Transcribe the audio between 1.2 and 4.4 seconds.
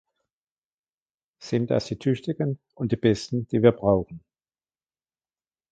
Sind das die Tüchtigen und die Besten, die wir brauchen?